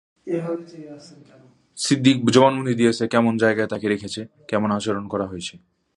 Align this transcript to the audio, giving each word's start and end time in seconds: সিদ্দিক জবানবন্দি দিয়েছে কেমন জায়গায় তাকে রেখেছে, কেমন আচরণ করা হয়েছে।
সিদ্দিক 1.77 2.17
জবানবন্দি 2.29 2.73
দিয়েছে 2.75 3.03
কেমন 3.07 3.33
জায়গায় 3.37 3.67
তাকে 3.67 3.87
রেখেছে, 3.87 4.21
কেমন 4.47 4.69
আচরণ 4.71 5.05
করা 5.07 5.25
হয়েছে। 5.27 5.55